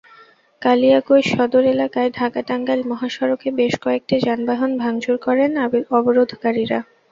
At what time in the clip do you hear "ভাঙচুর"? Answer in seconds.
4.81-5.15